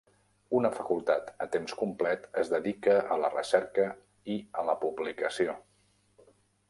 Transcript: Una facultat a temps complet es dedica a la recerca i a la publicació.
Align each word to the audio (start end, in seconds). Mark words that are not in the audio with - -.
Una 0.59 0.69
facultat 0.77 1.27
a 1.45 1.47
temps 1.55 1.75
complet 1.81 2.25
es 2.43 2.51
dedica 2.53 2.95
a 3.17 3.17
la 3.25 3.31
recerca 3.35 3.85
i 4.37 4.39
a 4.63 4.67
la 4.71 4.77
publicació. 4.87 5.59